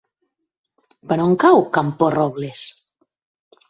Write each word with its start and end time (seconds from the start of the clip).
Per 1.13 1.19
on 1.27 1.37
cau 1.45 1.63
Camporrobles? 1.79 2.69